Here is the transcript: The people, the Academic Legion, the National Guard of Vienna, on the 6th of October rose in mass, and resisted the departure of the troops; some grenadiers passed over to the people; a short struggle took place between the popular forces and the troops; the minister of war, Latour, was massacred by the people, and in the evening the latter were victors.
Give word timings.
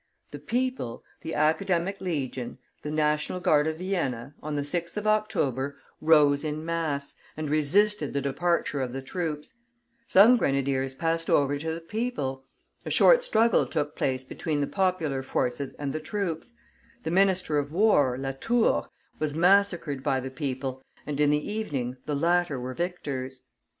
The 0.31 0.39
people, 0.39 1.03
the 1.21 1.35
Academic 1.35 2.01
Legion, 2.01 2.57
the 2.81 2.89
National 2.89 3.39
Guard 3.39 3.67
of 3.67 3.77
Vienna, 3.77 4.33
on 4.41 4.55
the 4.55 4.63
6th 4.63 4.97
of 4.97 5.05
October 5.05 5.77
rose 6.01 6.43
in 6.43 6.65
mass, 6.65 7.15
and 7.37 7.51
resisted 7.51 8.11
the 8.11 8.19
departure 8.19 8.81
of 8.81 8.93
the 8.93 9.01
troops; 9.03 9.53
some 10.07 10.37
grenadiers 10.37 10.95
passed 10.95 11.29
over 11.29 11.59
to 11.59 11.71
the 11.71 11.79
people; 11.81 12.45
a 12.83 12.89
short 12.89 13.21
struggle 13.21 13.67
took 13.67 13.95
place 13.95 14.23
between 14.23 14.59
the 14.59 14.65
popular 14.65 15.21
forces 15.21 15.75
and 15.75 15.91
the 15.91 15.99
troops; 15.99 16.55
the 17.03 17.11
minister 17.11 17.59
of 17.59 17.71
war, 17.71 18.17
Latour, 18.17 18.89
was 19.19 19.35
massacred 19.35 20.01
by 20.01 20.19
the 20.19 20.31
people, 20.31 20.81
and 21.05 21.19
in 21.19 21.29
the 21.29 21.47
evening 21.51 21.95
the 22.07 22.15
latter 22.15 22.59
were 22.59 22.73
victors. 22.73 23.43